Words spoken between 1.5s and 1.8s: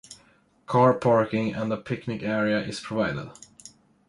and a